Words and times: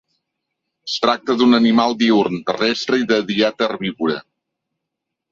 Es 0.89 0.93
tracta 1.01 1.33
d'un 1.41 1.57
animal 1.57 1.93
diürn, 1.99 2.39
terrestre 2.47 2.99
i 3.01 3.05
de 3.11 3.19
dieta 3.27 3.67
herbívora. 3.67 4.17